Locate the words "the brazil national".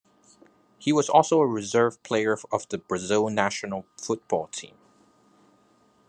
2.69-3.85